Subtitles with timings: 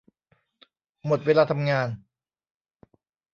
[1.05, 1.87] หมดเวลาทำงาน